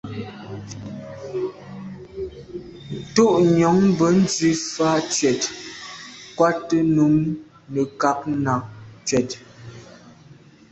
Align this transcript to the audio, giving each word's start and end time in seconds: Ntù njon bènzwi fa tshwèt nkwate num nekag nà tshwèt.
Ntù 3.01 3.25
njon 3.47 3.79
bènzwi 3.97 4.49
fa 4.73 4.89
tshwèt 5.11 5.41
nkwate 6.31 6.77
num 6.95 7.15
nekag 7.73 8.19
nà 8.45 8.53
tshwèt. 9.05 9.31